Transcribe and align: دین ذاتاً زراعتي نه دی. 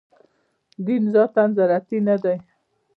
دین 0.85 1.03
ذاتاً 1.13 1.43
زراعتي 1.57 1.97
نه 2.07 2.15
دی. 2.23 2.37